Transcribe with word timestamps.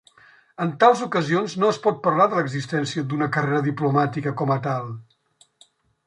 En 0.63 0.69
tals 0.83 1.01
ocasions 1.07 1.55
no 1.63 1.67
es 1.73 1.79
pot 1.83 1.99
parlar 2.07 2.25
de 2.31 2.39
l'existència 2.39 3.03
d'una 3.11 3.27
carrera 3.35 3.61
diplomàtica 3.67 4.33
com 4.41 4.55
a 4.55 4.57
tal. 4.69 4.89